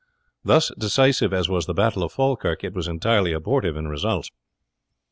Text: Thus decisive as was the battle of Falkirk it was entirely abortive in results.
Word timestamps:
Thus 0.43 0.71
decisive 0.79 1.31
as 1.31 1.47
was 1.47 1.67
the 1.67 1.75
battle 1.75 2.01
of 2.01 2.11
Falkirk 2.11 2.63
it 2.63 2.73
was 2.73 2.87
entirely 2.87 3.33
abortive 3.33 3.77
in 3.77 3.87
results. 3.87 4.31